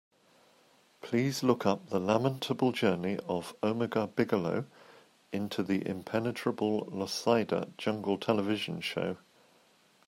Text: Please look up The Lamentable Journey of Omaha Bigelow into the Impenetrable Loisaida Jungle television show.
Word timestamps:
Please 1.03 1.43
look 1.43 1.63
up 1.63 1.89
The 1.89 1.99
Lamentable 1.99 2.71
Journey 2.71 3.19
of 3.27 3.53
Omaha 3.61 4.07
Bigelow 4.07 4.65
into 5.31 5.61
the 5.61 5.87
Impenetrable 5.87 6.87
Loisaida 6.91 7.71
Jungle 7.77 8.17
television 8.17 8.81
show. 8.81 9.17